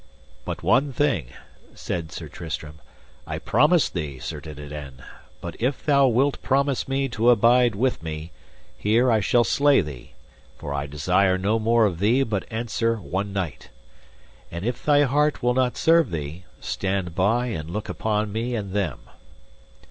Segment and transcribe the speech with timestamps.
[0.45, 1.27] But one thing,
[1.75, 2.79] said Sir Tristram,
[3.27, 5.03] I promise thee, Sir Dinadan,
[5.41, 8.31] but if thou wilt promise me to abide with me,
[8.75, 10.13] here I shall slay thee,
[10.57, 13.69] for I desire no more of thee but answer one knight.
[14.49, 18.71] And if thy heart will not serve thee, stand by and look upon me and
[18.73, 19.01] them.